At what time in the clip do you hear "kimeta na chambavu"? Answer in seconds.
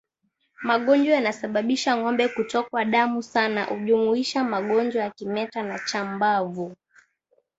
5.09-6.75